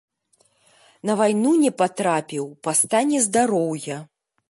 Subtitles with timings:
[1.09, 4.05] На вайну не патрапіў па стане здароўя.